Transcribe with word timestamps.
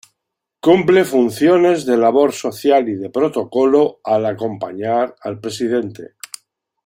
Cumple 0.67 1.03
funciones 1.05 1.85
de 1.85 1.95
labor 1.95 2.33
social 2.33 2.89
y 2.89 2.95
de 2.95 3.11
protocolo 3.11 3.99
al 4.03 4.25
acompañar 4.25 5.13
al 5.21 5.39
Presidente. 5.39 6.15